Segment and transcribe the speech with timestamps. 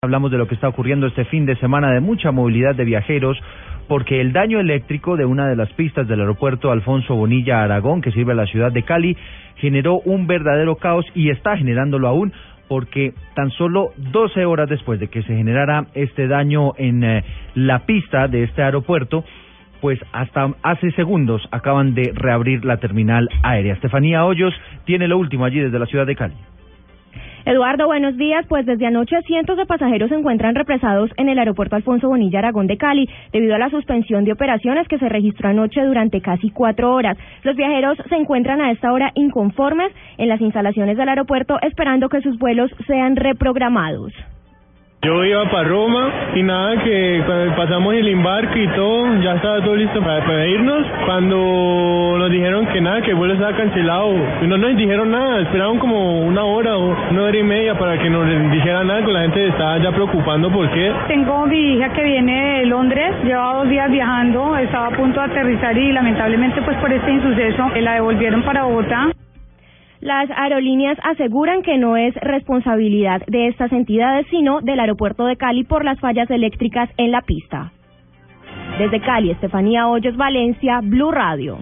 [0.00, 3.36] Hablamos de lo que está ocurriendo este fin de semana de mucha movilidad de viajeros
[3.88, 8.12] porque el daño eléctrico de una de las pistas del aeropuerto Alfonso Bonilla Aragón que
[8.12, 9.16] sirve a la ciudad de Cali
[9.56, 12.32] generó un verdadero caos y está generándolo aún
[12.68, 17.24] porque tan solo 12 horas después de que se generara este daño en eh,
[17.56, 19.24] la pista de este aeropuerto,
[19.80, 23.74] pues hasta hace segundos acaban de reabrir la terminal aérea.
[23.74, 24.54] Estefanía Hoyos
[24.84, 26.36] tiene lo último allí desde la ciudad de Cali.
[27.48, 28.44] Eduardo, buenos días.
[28.46, 32.66] Pues desde anoche cientos de pasajeros se encuentran represados en el aeropuerto Alfonso Bonilla Aragón
[32.66, 36.94] de Cali debido a la suspensión de operaciones que se registró anoche durante casi cuatro
[36.94, 37.16] horas.
[37.44, 42.20] Los viajeros se encuentran a esta hora inconformes en las instalaciones del aeropuerto esperando que
[42.20, 44.12] sus vuelos sean reprogramados.
[45.00, 49.60] Yo iba para Roma y nada, que cuando pasamos el embarque y todo, ya estaba
[49.60, 50.84] todo listo para, irnos.
[51.06, 55.78] Cuando nos dijeron que nada, que el vuelo estaba cancelado, no nos dijeron nada, esperaron
[55.78, 59.20] como una hora o una hora y media para que nos dijeran nada, que la
[59.20, 60.92] gente estaba ya preocupando por qué.
[61.06, 65.26] Tengo mi hija que viene de Londres, lleva dos días viajando, estaba a punto de
[65.26, 69.12] aterrizar y lamentablemente pues por este insuceso la devolvieron para Bogotá.
[70.00, 75.64] Las aerolíneas aseguran que no es responsabilidad de estas entidades, sino del aeropuerto de Cali
[75.64, 77.72] por las fallas eléctricas en la pista.
[78.78, 81.58] Desde Cali, Estefanía Hoyos, Valencia, Blue Radio.